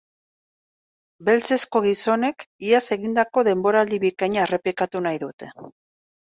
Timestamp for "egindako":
2.97-3.47